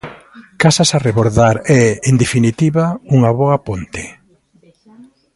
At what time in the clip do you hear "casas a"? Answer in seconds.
0.61-1.01